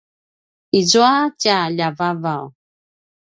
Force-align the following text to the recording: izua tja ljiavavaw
izua 0.79 1.13
tja 1.39 1.57
ljiavavaw 1.75 2.45